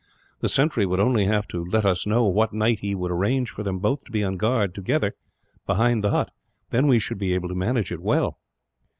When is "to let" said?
1.49-1.85